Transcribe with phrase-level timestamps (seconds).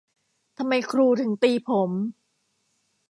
[0.57, 1.91] ทำไมครูถึงตีผม